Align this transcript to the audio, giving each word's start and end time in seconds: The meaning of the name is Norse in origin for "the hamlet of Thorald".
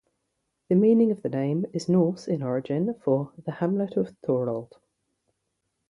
The 0.69 0.73
meaning 0.73 1.11
of 1.11 1.21
the 1.21 1.29
name 1.29 1.67
is 1.73 1.87
Norse 1.87 2.27
in 2.27 2.41
origin 2.41 2.95
for 3.03 3.33
"the 3.45 3.51
hamlet 3.51 3.97
of 3.97 4.09
Thorald". 4.25 4.73